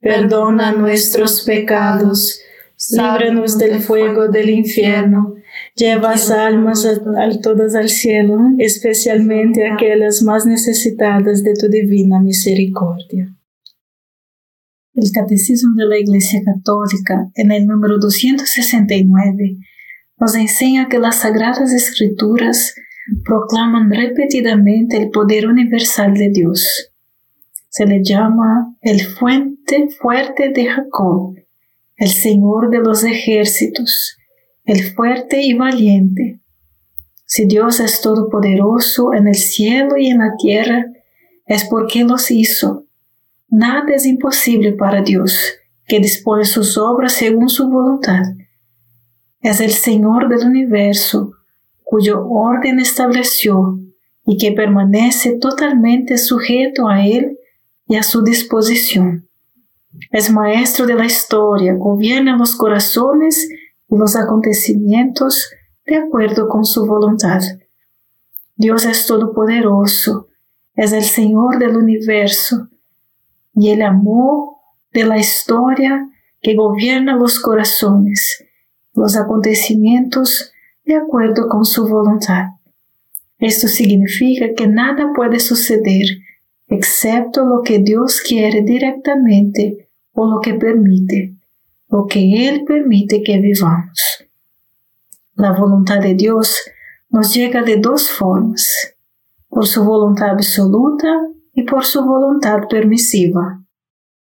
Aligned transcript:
perdona 0.00 0.72
nuestros 0.72 1.42
pecados, 1.42 2.40
líbranos 2.90 3.58
del 3.58 3.80
fuego 3.80 4.28
del 4.28 4.50
infierno, 4.50 5.34
lleva 5.74 6.14
almas 6.14 6.84
a, 6.86 7.40
todas 7.40 7.74
al 7.74 7.88
cielo, 7.88 8.38
especialmente 8.58 9.66
aquellas 9.66 10.22
más 10.22 10.46
necesitadas 10.46 11.42
de 11.42 11.54
tu 11.54 11.68
divina 11.68 12.20
misericordia. 12.20 13.34
El 14.94 15.10
Catecismo 15.12 15.74
de 15.76 15.86
la 15.86 15.98
Iglesia 15.98 16.40
Católica, 16.44 17.30
en 17.34 17.52
el 17.52 17.66
número 17.66 17.98
269, 17.98 19.58
nos 20.18 20.34
enseña 20.34 20.88
que 20.88 20.98
las 20.98 21.20
Sagradas 21.20 21.72
Escrituras 21.72 22.74
proclaman 23.24 23.90
repetidamente 23.90 24.96
el 24.96 25.10
poder 25.10 25.46
universal 25.46 26.14
de 26.14 26.30
Dios 26.30 26.92
se 27.76 27.84
le 27.84 28.02
llama 28.02 28.74
el 28.80 29.02
fuente 29.02 29.90
fuerte 30.00 30.48
de 30.48 30.64
Jacob, 30.64 31.34
el 31.96 32.08
Señor 32.08 32.70
de 32.70 32.78
los 32.78 33.04
ejércitos, 33.04 34.16
el 34.64 34.94
fuerte 34.94 35.42
y 35.42 35.52
valiente. 35.52 36.40
Si 37.26 37.44
Dios 37.44 37.80
es 37.80 38.00
todopoderoso 38.00 39.12
en 39.12 39.28
el 39.28 39.34
cielo 39.34 39.98
y 39.98 40.06
en 40.06 40.20
la 40.20 40.32
tierra, 40.38 40.86
es 41.44 41.66
porque 41.66 42.02
los 42.04 42.30
hizo. 42.30 42.86
Nada 43.50 43.94
es 43.94 44.06
imposible 44.06 44.72
para 44.72 45.02
Dios, 45.02 45.38
que 45.86 45.98
dispone 45.98 46.46
sus 46.46 46.78
obras 46.78 47.12
según 47.12 47.50
su 47.50 47.68
voluntad. 47.68 48.22
Es 49.42 49.60
el 49.60 49.72
Señor 49.72 50.30
del 50.30 50.46
universo, 50.46 51.32
cuyo 51.82 52.26
orden 52.26 52.80
estableció 52.80 53.78
y 54.24 54.38
que 54.38 54.52
permanece 54.52 55.36
totalmente 55.38 56.16
sujeto 56.16 56.88
a 56.88 57.04
Él 57.06 57.36
y 57.86 57.96
a 57.96 58.02
su 58.02 58.22
disposición. 58.22 59.28
Es 60.10 60.30
maestro 60.30 60.86
de 60.86 60.94
la 60.94 61.06
historia, 61.06 61.74
gobierna 61.74 62.36
los 62.36 62.54
corazones 62.56 63.48
y 63.88 63.96
los 63.96 64.16
acontecimientos 64.16 65.50
de 65.86 65.96
acuerdo 65.96 66.48
con 66.48 66.64
su 66.64 66.86
voluntad. 66.86 67.40
Dios 68.56 68.84
es 68.84 69.06
todopoderoso, 69.06 70.28
es 70.74 70.92
el 70.92 71.04
Señor 71.04 71.58
del 71.58 71.76
universo 71.76 72.68
y 73.54 73.70
el 73.70 73.82
amor 73.82 74.56
de 74.92 75.04
la 75.04 75.18
historia 75.18 76.08
que 76.42 76.54
gobierna 76.54 77.16
los 77.16 77.40
corazones, 77.40 78.44
los 78.94 79.16
acontecimientos 79.16 80.52
de 80.84 80.96
acuerdo 80.96 81.48
con 81.48 81.64
su 81.64 81.86
voluntad. 81.88 82.44
Esto 83.38 83.68
significa 83.68 84.46
que 84.56 84.66
nada 84.66 85.12
puede 85.14 85.40
suceder 85.40 86.06
excepto 86.68 87.44
lo 87.44 87.62
que 87.62 87.78
Dios 87.78 88.20
quiere 88.20 88.62
directamente 88.62 89.88
o 90.12 90.26
lo 90.26 90.40
que 90.40 90.54
permite, 90.54 91.34
lo 91.88 92.06
que 92.06 92.48
Él 92.48 92.64
permite 92.64 93.22
que 93.22 93.38
vivamos. 93.38 94.24
La 95.34 95.52
voluntad 95.52 96.00
de 96.00 96.14
Dios 96.14 96.62
nos 97.10 97.34
llega 97.34 97.62
de 97.62 97.76
dos 97.76 98.10
formas, 98.10 98.94
por 99.48 99.66
su 99.66 99.84
voluntad 99.84 100.30
absoluta 100.30 101.08
y 101.52 101.62
por 101.62 101.84
su 101.84 102.04
voluntad 102.04 102.68
permisiva. 102.68 103.62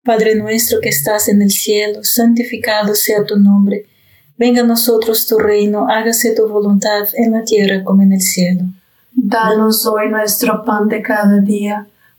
Padre 0.05 0.37
nuestro 0.37 0.81
que 0.81 0.88
estás 0.88 1.29
en 1.29 1.43
el 1.43 1.50
cielo, 1.50 2.00
santificado 2.02 2.94
sea 2.94 3.25
tu 3.25 3.37
nombre 3.37 3.87
Venga 4.38 4.61
a 4.62 4.64
nosotros 4.64 5.26
tu 5.26 5.37
reino, 5.37 5.88
hágase 5.88 6.32
tu 6.32 6.46
voluntad 6.46 7.08
en 7.14 7.32
la 7.32 7.43
tierra 7.43 7.82
como 7.82 8.05
en 8.05 8.12
el 8.12 8.20
cielo. 8.20 8.62
Danos 9.12 9.84
hoy 9.84 10.11
nuestro 10.11 10.64
pan 10.64 10.87
de 10.87 11.02
cada 11.02 11.41
día, 11.41 11.88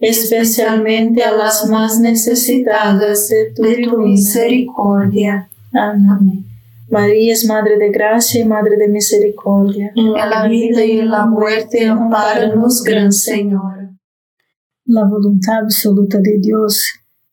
especialmente 0.00 1.22
a 1.22 1.32
las 1.32 1.68
más 1.68 2.00
necesitadas 2.00 3.28
de 3.28 3.52
tu, 3.54 3.98
misericordia. 3.98 5.50
Amén. 5.72 6.46
María 6.88 7.32
es 7.32 7.46
Madre 7.46 7.78
de 7.78 7.90
Gracia 7.90 8.40
y 8.40 8.44
Madre 8.44 8.76
de 8.76 8.88
Misericordia. 8.88 9.92
En 9.94 10.12
la 10.12 10.48
vida 10.48 10.84
y 10.84 10.98
en 10.98 11.10
la 11.10 11.26
muerte, 11.26 11.86
amparanos, 11.86 12.82
Gran 12.82 13.12
Señor. 13.12 13.90
La 14.84 15.04
voluntad 15.04 15.58
absoluta 15.62 16.18
de 16.18 16.38
Dios 16.40 16.82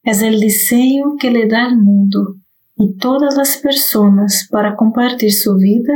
es 0.03 0.21
el 0.21 0.39
diseño 0.39 1.15
que 1.19 1.31
le 1.31 1.47
da 1.47 1.65
al 1.65 1.77
mundo 1.77 2.35
y 2.75 2.95
todas 2.97 3.35
las 3.35 3.57
personas 3.57 4.47
para 4.51 4.75
compartir 4.75 5.33
su 5.33 5.55
vida 5.55 5.93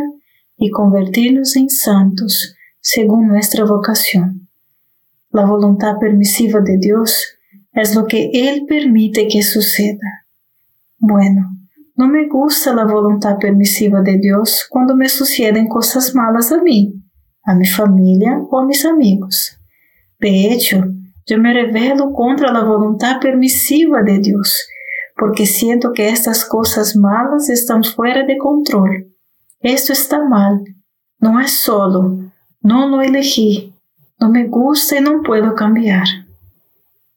y 0.57 0.71
convertirnos 0.71 1.55
en 1.55 1.69
santos 1.69 2.55
según 2.79 3.27
nuestra 3.27 3.63
vocación. 3.63 4.40
La 5.31 5.45
voluntad 5.45 5.97
permisiva 5.99 6.59
de 6.61 6.77
Dios 6.77 7.37
es 7.73 7.95
lo 7.95 8.05
que 8.05 8.31
Él 8.33 8.65
permite 8.67 9.27
que 9.27 9.41
suceda. 9.41 10.25
Bueno, 10.97 11.49
no 11.95 12.07
me 12.07 12.27
gusta 12.27 12.73
la 12.73 12.85
voluntad 12.85 13.37
permisiva 13.39 14.01
de 14.01 14.17
Dios 14.17 14.67
cuando 14.69 14.95
me 14.95 15.09
suceden 15.09 15.67
cosas 15.67 16.13
malas 16.13 16.51
a 16.51 16.61
mí, 16.61 16.93
a 17.43 17.55
mi 17.55 17.65
familia 17.65 18.39
o 18.49 18.59
a 18.59 18.65
mis 18.65 18.85
amigos. 18.85 19.57
De 20.19 20.53
hecho, 20.53 20.83
yo 21.25 21.37
me 21.37 21.53
rebelo 21.53 22.11
contra 22.11 22.51
la 22.51 22.63
voluntad 22.63 23.19
permisiva 23.21 24.03
de 24.03 24.19
Dios, 24.19 24.67
porque 25.17 25.45
siento 25.45 25.93
que 25.93 26.09
estas 26.09 26.45
cosas 26.45 26.95
malas 26.95 27.49
están 27.49 27.83
fuera 27.83 28.23
de 28.23 28.37
control 28.37 29.11
esto 29.61 29.93
está 29.93 30.27
mal. 30.27 30.63
No 31.19 31.39
es 31.39 31.51
solo. 31.51 32.17
No 32.61 32.87
lo 32.87 33.01
elegí. 33.01 33.73
No 34.21 34.29
me 34.29 34.47
gusta 34.47 34.99
y 34.99 35.01
no 35.01 35.23
puedo 35.23 35.55
cambiar. 35.55 36.05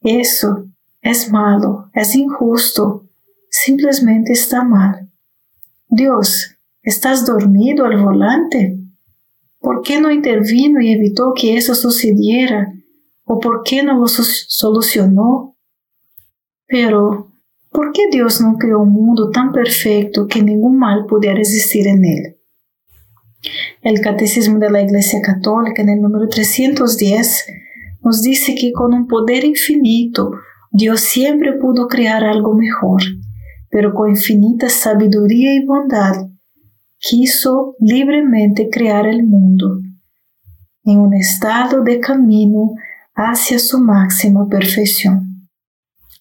Eso 0.00 0.64
es 1.02 1.30
malo, 1.30 1.90
es 1.92 2.16
injusto. 2.16 3.04
Simplemente 3.50 4.32
está 4.32 4.64
mal. 4.64 5.10
Dios, 5.86 6.56
¿estás 6.82 7.26
dormido 7.26 7.84
al 7.84 8.02
volante? 8.02 8.78
¿Por 9.60 9.82
qué 9.82 10.00
no 10.00 10.10
intervino 10.10 10.80
y 10.80 10.94
evitó 10.94 11.34
que 11.34 11.58
eso 11.58 11.74
sucediera? 11.74 12.72
¿O 13.24 13.38
por 13.38 13.62
qué 13.64 13.82
no 13.82 13.98
lo 13.98 14.08
solucionó? 14.08 15.58
Pero, 16.66 17.32
¿por 17.70 17.92
qué 17.92 18.08
Dios 18.10 18.40
no 18.40 18.56
creó 18.56 18.80
un 18.80 18.94
mundo 18.94 19.30
tan 19.30 19.52
perfecto 19.52 20.26
que 20.26 20.42
ningún 20.42 20.78
mal 20.78 21.04
pudiera 21.04 21.38
existir 21.38 21.86
en 21.86 22.04
él? 22.06 22.33
El 23.82 24.00
Catecismo 24.00 24.58
de 24.58 24.70
la 24.70 24.82
Iglesia 24.82 25.20
Católica, 25.22 25.82
en 25.82 25.90
el 25.90 26.00
número 26.00 26.28
310, 26.28 27.46
nos 28.02 28.22
dice 28.22 28.54
que 28.54 28.72
con 28.72 28.94
un 28.94 29.06
poder 29.06 29.44
infinito, 29.44 30.32
Dios 30.70 31.00
siempre 31.00 31.52
pudo 31.52 31.86
crear 31.86 32.24
algo 32.24 32.54
mejor, 32.54 33.02
pero 33.70 33.94
con 33.94 34.10
infinita 34.10 34.68
sabiduría 34.68 35.54
y 35.54 35.64
bondad, 35.64 36.28
quiso 36.98 37.76
libremente 37.78 38.68
crear 38.70 39.06
el 39.06 39.24
mundo 39.24 39.80
en 40.84 40.98
un 40.98 41.14
estado 41.14 41.82
de 41.82 42.00
camino 42.00 42.74
hacia 43.14 43.58
su 43.58 43.78
máxima 43.78 44.48
perfección. 44.48 45.48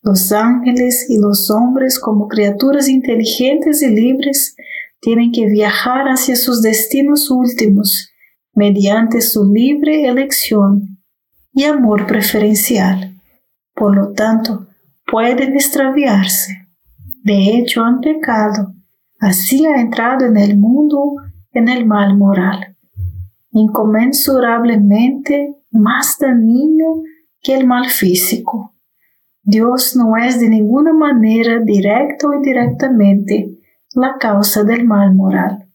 Los 0.01 0.31
ángeles 0.31 1.05
y 1.09 1.17
los 1.17 1.49
hombres 1.49 1.99
como 1.99 2.27
criaturas 2.27 2.89
inteligentes 2.89 3.81
y 3.81 3.89
libres 3.89 4.55
tienen 5.03 5.31
que 5.33 5.47
viajar 5.47 6.05
hacia 6.05 6.37
sus 6.37 6.61
destinos 6.61 7.29
últimos 7.29 8.09
mediante 8.55 9.19
su 9.21 9.51
libre 9.51 10.07
elección 10.07 10.99
y 11.51 11.65
amor 11.65 12.07
preferencial. 12.07 13.19
Por 13.75 13.95
lo 13.95 14.13
tanto, 14.13 14.67
pueden 15.05 15.55
extraviarse. 15.55 16.69
De 17.21 17.57
hecho, 17.57 17.83
han 17.83 17.99
pecado. 17.99 18.73
Así 19.19 19.65
ha 19.65 19.81
entrado 19.81 20.25
en 20.25 20.37
el 20.37 20.57
mundo 20.57 21.15
en 21.51 21.67
el 21.67 21.85
mal 21.85 22.17
moral, 22.17 22.77
inconmensurablemente 23.51 25.57
más 25.71 26.17
dañino 26.19 27.03
que 27.41 27.55
el 27.55 27.67
mal 27.67 27.89
físico. 27.89 28.73
Dios 29.43 29.95
no 29.95 30.15
es 30.15 30.39
de 30.39 30.49
ninguna 30.49 30.93
manera 30.93 31.59
directo 31.59 32.29
o 32.29 32.33
indirectamente 32.33 33.52
la 33.95 34.17
causa 34.19 34.63
del 34.63 34.85
mal 34.85 35.13
moral. 35.13 35.67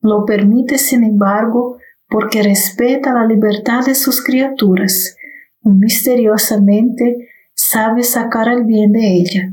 Lo 0.00 0.24
permite, 0.24 0.78
sin 0.78 1.04
embargo, 1.04 1.78
porque 2.08 2.42
respeta 2.42 3.12
la 3.12 3.26
libertad 3.26 3.84
de 3.84 3.94
sus 3.94 4.22
criaturas 4.22 5.16
y 5.62 5.68
misteriosamente 5.68 7.28
sabe 7.54 8.04
sacar 8.04 8.48
el 8.48 8.64
bien 8.64 8.92
de 8.92 9.14
ella. 9.14 9.52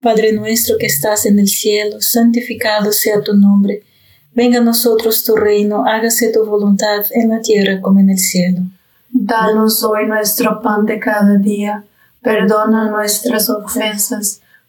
Padre 0.00 0.32
nuestro 0.32 0.76
que 0.78 0.86
estás 0.86 1.24
en 1.24 1.38
el 1.38 1.48
cielo, 1.48 2.00
santificado 2.00 2.92
sea 2.92 3.22
tu 3.22 3.34
nombre. 3.34 3.82
Venga 4.34 4.58
a 4.58 4.62
nosotros 4.62 5.24
tu 5.24 5.34
reino, 5.34 5.86
hágase 5.86 6.30
tu 6.30 6.44
voluntad 6.44 7.06
en 7.12 7.30
la 7.30 7.40
tierra 7.40 7.80
como 7.80 8.00
en 8.00 8.10
el 8.10 8.18
cielo. 8.18 8.60
Danos 9.08 9.82
hoy 9.82 10.06
nuestro 10.06 10.60
pan 10.60 10.84
de 10.84 10.98
cada 10.98 11.36
día, 11.36 11.84
perdona 12.20 12.90
nuestras 12.90 13.48
ofensas 13.48 14.42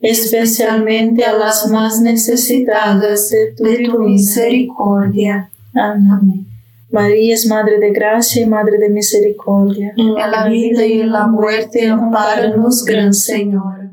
especialmente 0.00 1.24
a 1.24 1.32
las 1.32 1.68
más 1.70 2.00
necesitadas 2.00 3.30
de 3.30 3.86
tu, 3.86 3.98
misericordia. 4.00 5.50
Amén. 5.74 6.46
María 6.90 7.34
es 7.34 7.46
Madre 7.46 7.78
de 7.78 7.92
Gracia 7.92 8.42
y 8.42 8.46
Madre 8.46 8.78
de 8.78 8.88
Misericordia. 8.88 9.92
En 9.96 10.14
la 10.14 10.48
vida 10.48 10.84
y 10.84 11.00
en 11.00 11.12
la 11.12 11.28
muerte, 11.28 11.88
amparanos, 11.88 12.84
Gran 12.84 13.14
Señora. 13.14 13.92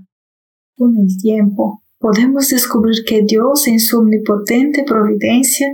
Con 0.76 0.96
el 0.98 1.18
tiempo, 1.22 1.84
podemos 2.00 2.50
descubrir 2.50 3.04
que 3.06 3.22
Dios 3.22 3.68
en 3.68 3.80
su 3.80 4.00
omnipotente 4.00 4.84
providencia 4.84 5.68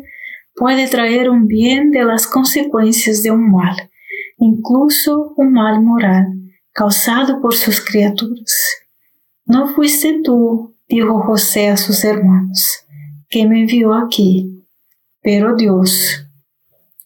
puede 0.56 0.88
traer 0.88 1.30
un 1.30 1.48
bien 1.48 1.92
de 1.92 2.04
las 2.04 2.28
consecuencias 2.28 3.24
de 3.24 3.32
un 3.32 3.52
mal, 3.52 3.76
incluso 4.38 5.34
un 5.38 5.54
mal 5.54 5.82
moral 5.82 6.28
causado 6.74 7.40
por 7.40 7.56
sus 7.56 7.80
criaturas. 7.82 8.83
No 9.46 9.68
fuiste 9.68 10.22
tú, 10.24 10.76
dijo 10.88 11.22
José 11.22 11.70
a 11.70 11.78
sus 11.78 12.04
hermanos, 12.04 12.86
que 13.30 13.46
me 13.46 13.62
envió 13.62 13.94
aquí 13.94 14.54
pero 15.24 15.56
Dios, 15.56 16.28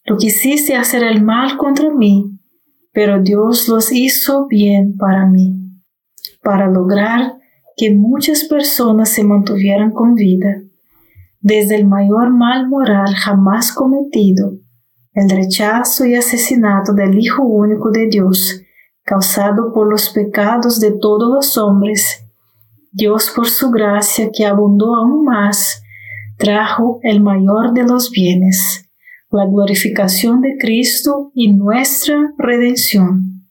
tú 0.04 0.16
quisiste 0.16 0.74
hacer 0.74 1.04
el 1.04 1.22
mal 1.22 1.56
contra 1.56 1.88
mí, 1.94 2.36
pero 2.92 3.22
Dios 3.22 3.68
los 3.68 3.92
hizo 3.92 4.48
bien 4.48 4.96
para 4.96 5.24
mí, 5.26 5.54
para 6.42 6.68
lograr 6.68 7.34
que 7.76 7.94
muchas 7.94 8.42
personas 8.44 9.10
se 9.10 9.22
mantuvieran 9.22 9.92
con 9.92 10.14
vida, 10.14 10.62
desde 11.40 11.76
el 11.76 11.86
mayor 11.86 12.30
mal 12.30 12.68
moral 12.68 13.14
jamás 13.14 13.72
cometido, 13.72 14.54
el 15.12 15.30
rechazo 15.30 16.04
y 16.04 16.16
asesinato 16.16 16.92
del 16.94 17.16
Hijo 17.16 17.44
único 17.44 17.92
de 17.92 18.08
Dios, 18.08 18.62
causado 19.04 19.72
por 19.72 19.88
los 19.88 20.10
pecados 20.10 20.80
de 20.80 20.90
todos 20.90 21.32
los 21.32 21.56
hombres, 21.56 22.24
Dios 22.92 23.32
por 23.34 23.48
su 23.48 23.70
gracia 23.70 24.30
que 24.32 24.46
abundó 24.46 24.94
aún 24.94 25.24
más, 25.24 25.82
trajo 26.38 27.00
el 27.02 27.20
mayor 27.20 27.72
de 27.74 27.82
los 27.82 28.10
bienes, 28.10 28.84
la 29.30 29.44
glorificación 29.44 30.40
de 30.40 30.56
Cristo 30.58 31.30
y 31.34 31.52
nuestra 31.52 32.32
redención. 32.38 33.48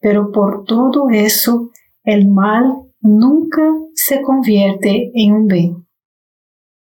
Pero 0.00 0.30
por 0.30 0.64
todo 0.64 1.10
eso, 1.10 1.70
el 2.04 2.28
mal 2.28 2.64
nunca 3.00 3.62
se 3.94 4.22
convierte 4.22 5.10
en 5.14 5.32
un 5.32 5.46
bien. 5.48 5.86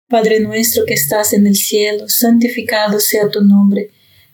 Padre 0.09 0.40
nuestro 0.40 0.85
que 0.85 0.94
estás 0.94 1.33
en 1.33 1.47
el 1.47 1.56
cielo, 1.56 2.09
santificado 2.09 3.00
sea 3.00 3.30
tu 3.30 3.40
nombre. 3.40 3.90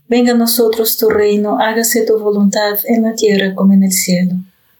Venga 0.08 0.32
a 0.32 0.36
nosotros 0.36 0.98
tu 0.98 1.08
reino, 1.08 1.60
hágase 1.60 2.04
tu 2.04 2.18
voluntad 2.18 2.78
en 2.86 3.02
la 3.02 3.14
tierra 3.14 3.54
como 3.54 3.72
en 3.72 3.84
el 3.84 3.92
cielo. 3.92 4.34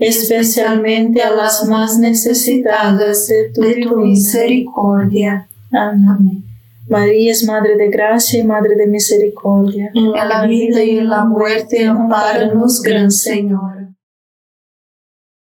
especialmente 0.00 1.22
a 1.22 1.30
las 1.30 1.68
más 1.68 1.98
necesitadas 1.98 3.28
de 3.28 3.52
tu, 3.52 3.96
misericordia. 3.98 5.48
Amén. 5.70 6.44
María 6.88 7.30
es 7.30 7.44
Madre 7.46 7.76
de 7.76 7.88
Gracia 7.88 8.40
y 8.40 8.44
Madre 8.44 8.74
de 8.74 8.86
Misericordia. 8.86 9.92
En 9.94 10.10
la 10.10 10.44
vida 10.46 10.82
y 10.82 10.98
en 10.98 11.08
la 11.08 11.24
muerte, 11.24 11.86
amparanos, 11.86 12.82
Gran 12.82 13.12
Señor. 13.12 13.90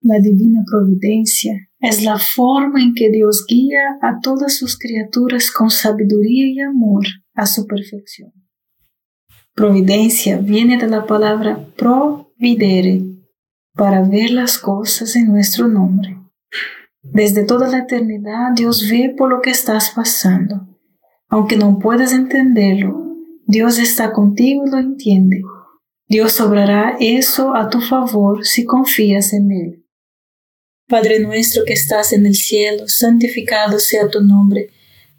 La 0.01 0.19
divina 0.21 0.63
providencia 0.71 1.55
es 1.81 2.03
la 2.03 2.19
forma 2.19 2.81
en 2.81 2.95
que 2.95 3.11
Dios 3.11 3.45
guía 3.49 3.99
a 4.01 4.21
todas 4.23 4.57
sus 4.57 4.79
criaturas 4.79 5.51
con 5.51 5.71
sabiduría 5.71 6.47
y 6.47 6.61
amor 6.61 7.05
a 7.35 7.47
su 7.47 7.67
perfección. 7.67 8.33
Providencia 9.55 10.39
viene 10.39 10.79
de 10.79 10.89
la 10.89 11.07
palabra 11.07 11.67
providere, 11.77 13.03
para 13.75 14.03
ver 14.03 14.31
las 14.31 14.59
cosas 14.59 15.17
en 15.17 15.29
nuestro 15.29 15.69
nombre. 15.69 16.17
Desde 17.03 17.45
toda 17.45 17.69
la 17.69 17.79
eternidad 17.79 18.53
Dios 18.55 18.89
ve 18.89 19.15
por 19.17 19.31
lo 19.31 19.41
que 19.41 19.51
estás 19.51 19.91
pasando. 19.91 20.67
Aunque 21.29 21.57
no 21.57 21.79
puedas 21.79 22.13
entenderlo, 22.13 23.17
Dios 23.47 23.79
está 23.79 24.13
contigo 24.13 24.65
y 24.67 24.71
lo 24.71 24.79
entiende. 24.79 25.43
Dios 26.09 26.41
obrará 26.41 26.97
eso 27.01 27.55
a 27.55 27.69
tu 27.69 27.81
favor 27.81 28.47
si 28.47 28.65
confías 28.65 29.33
en 29.33 29.51
Él. 29.51 29.85
Padre 30.89 31.19
nuestro 31.19 31.65
que 31.65 31.73
estás 31.73 32.13
en 32.13 32.27
el 32.27 32.35
cielo, 32.35 32.89
santificado 32.89 33.79
sea 33.79 34.09
tu 34.09 34.21
nombre 34.21 34.71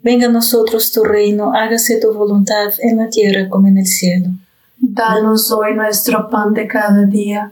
Venga 0.06 0.28
a 0.28 0.32
nosotros 0.32 0.92
tu 0.92 1.04
reino, 1.04 1.56
hágase 1.56 2.00
tu 2.00 2.14
voluntad 2.14 2.72
en 2.78 2.98
la 2.98 3.10
tierra 3.10 3.50
como 3.50 3.68
en 3.70 3.80
el 3.80 3.88
cielo. 3.88 4.28
Danos 4.78 5.52
hoy 5.52 5.74
nuestro 5.74 6.30
pan 6.30 6.54
de 6.54 6.68
cada 6.68 7.06
día, 7.06 7.52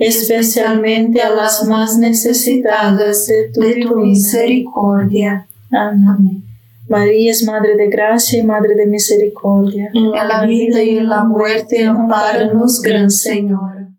especialmente 0.00 1.20
a 1.20 1.28
las 1.30 1.68
más 1.68 1.98
necesitadas 1.98 3.26
de 3.26 3.50
tu, 3.52 3.96
misericordia. 3.96 5.46
Amén. 5.70 6.42
María 6.88 7.30
es 7.30 7.44
Madre 7.44 7.76
de 7.76 7.88
Gracia 7.88 8.40
y 8.40 8.42
Madre 8.42 8.74
de 8.74 8.86
Misericordia. 8.86 9.90
En 9.94 10.10
la 10.10 10.44
vida 10.46 10.82
y 10.82 10.96
en 10.96 11.08
la 11.08 11.22
muerte, 11.22 11.84
amparanos, 11.84 12.80
Gran 12.80 13.10
Señor. 13.10 13.90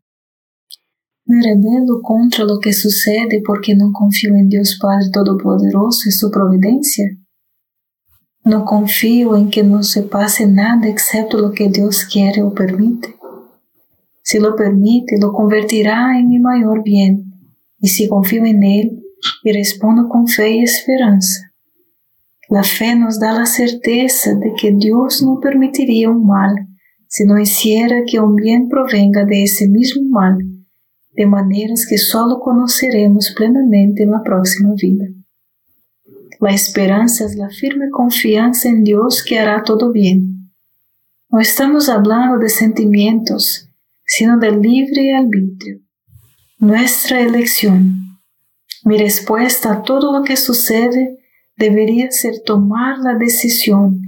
Me 1.26 1.38
rebelo 1.42 2.02
contra 2.02 2.44
lo 2.46 2.60
que 2.60 2.74
sucede 2.74 3.42
porque 3.46 3.76
no 3.76 3.92
confío 3.94 4.36
en 4.36 4.50
Dios 4.50 4.78
Padre 4.82 5.06
Todopoderoso 5.14 6.10
y 6.10 6.12
su 6.12 6.32
providencia. 6.32 7.06
No 8.44 8.66
confío 8.66 9.38
en 9.38 9.52
que 9.52 9.64
no 9.64 9.84
se 9.84 10.02
pase 10.02 10.48
nada 10.48 10.88
excepto 10.90 11.38
lo 11.38 11.52
que 11.52 11.70
Dios 11.70 12.06
quiere 12.06 12.42
o 12.42 12.54
permite. 12.54 13.21
Si 14.32 14.40
lo 14.40 14.56
permite, 14.56 15.18
lo 15.20 15.34
convertirá 15.34 16.18
en 16.18 16.30
mi 16.30 16.40
mayor 16.40 16.84
bien. 16.86 17.34
Y 17.82 17.90
si 17.90 18.08
confío 18.08 18.46
en 18.46 18.64
Él 18.64 19.04
y 19.44 19.52
respondo 19.52 20.08
con 20.08 20.26
fe 20.26 20.52
y 20.52 20.64
esperanza. 20.64 21.52
La 22.48 22.64
fe 22.64 22.96
nos 22.96 23.20
da 23.20 23.34
la 23.34 23.46
certeza 23.46 24.34
de 24.36 24.54
que 24.54 24.72
Dios 24.72 25.22
no 25.22 25.42
permitiría 25.42 26.10
un 26.10 26.26
mal 26.26 26.56
si 27.10 27.26
no 27.26 27.38
hiciera 27.38 28.04
que 28.10 28.22
un 28.22 28.36
bien 28.36 28.70
provenga 28.70 29.26
de 29.26 29.44
ese 29.44 29.68
mismo 29.68 30.04
mal 30.04 30.38
de 31.12 31.26
maneras 31.26 31.86
que 31.86 31.98
solo 31.98 32.40
conoceremos 32.40 33.34
plenamente 33.36 34.04
en 34.04 34.12
la 34.12 34.24
próxima 34.24 34.74
vida. 34.82 35.08
La 36.40 36.52
esperanza 36.52 37.26
es 37.26 37.36
la 37.36 37.50
firme 37.50 37.90
confianza 37.90 38.70
en 38.70 38.86
Dios 38.86 39.26
que 39.28 39.40
hará 39.40 39.64
todo 39.64 39.92
bien. 39.92 40.54
No 41.30 41.42
estamos 41.42 41.90
hablando 41.90 42.38
de 42.38 42.48
sentimientos, 42.48 43.68
sino 44.14 44.38
del 44.38 44.62
libre 44.62 45.16
arbitrio, 45.16 45.80
nuestra 46.60 47.22
elección. 47.22 48.20
Mi 48.84 48.98
respuesta 48.98 49.72
a 49.72 49.84
todo 49.84 50.12
lo 50.12 50.26
que 50.26 50.36
sucede 50.36 51.18
debería 51.56 52.12
ser 52.12 52.42
tomar 52.46 52.98
la 52.98 53.14
decisión, 53.14 54.02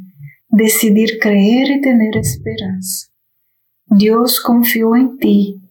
decidir 0.49 1.19
creer 1.21 1.71
y 1.71 1.79
tener 1.79 2.17
esperanza. 2.17 3.07
Dios 3.85 4.41
confió 4.41 4.93
en 4.97 5.17
ti 5.19 5.61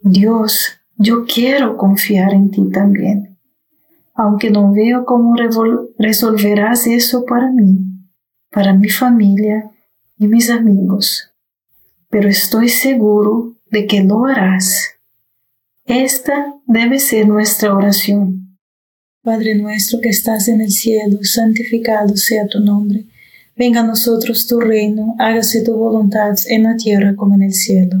Dios, 0.00 0.80
yo 0.96 1.24
quiero 1.24 1.76
confiar 1.76 2.32
en 2.32 2.50
ti 2.50 2.68
también, 2.70 3.38
aunque 4.12 4.50
no 4.50 4.72
veo 4.72 5.04
cómo 5.04 5.36
resolverás 5.98 6.88
eso 6.88 7.24
para 7.26 7.52
mí, 7.52 7.78
para 8.50 8.72
mi 8.72 8.88
familia 8.88 9.70
y 10.16 10.26
mis 10.26 10.50
amigos, 10.50 11.27
pero 12.10 12.28
estoy 12.28 12.68
seguro 12.68 13.54
de 13.70 13.86
que 13.86 14.02
lo 14.02 14.26
harás. 14.26 14.94
Esta 15.84 16.54
debe 16.66 16.98
ser 16.98 17.28
nuestra 17.28 17.74
oración. 17.74 18.58
Padre 19.22 19.54
nuestro 19.54 20.00
que 20.00 20.08
estás 20.08 20.48
en 20.48 20.60
el 20.60 20.70
cielo, 20.70 21.18
santificado 21.22 22.16
sea 22.16 22.46
tu 22.46 22.60
nombre. 22.60 23.04
Venga 23.56 23.80
a 23.80 23.86
nosotros 23.86 24.46
tu 24.46 24.60
reino, 24.60 25.16
hágase 25.18 25.62
tu 25.62 25.74
voluntad 25.74 26.34
en 26.46 26.62
la 26.62 26.76
tierra 26.76 27.14
como 27.16 27.34
en 27.34 27.42
el 27.42 27.52
cielo. 27.52 27.98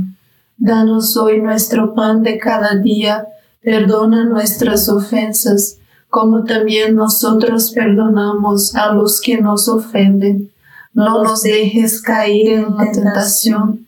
Danos 0.56 1.16
hoy 1.16 1.40
nuestro 1.40 1.94
pan 1.94 2.22
de 2.22 2.38
cada 2.38 2.76
día, 2.76 3.26
perdona 3.62 4.24
nuestras 4.24 4.88
ofensas, 4.88 5.78
como 6.08 6.44
también 6.44 6.94
nosotros 6.94 7.72
perdonamos 7.72 8.74
a 8.74 8.92
los 8.92 9.20
que 9.20 9.38
nos 9.38 9.68
ofenden. 9.68 10.50
No 10.94 11.22
nos 11.22 11.42
dejes 11.42 12.00
caer 12.00 12.48
en 12.48 12.76
la 12.76 12.90
tentación 12.92 13.87